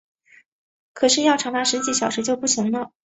[0.93, 2.91] 可是要长达十小时就不行了